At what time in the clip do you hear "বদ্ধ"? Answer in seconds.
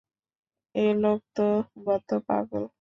1.85-2.09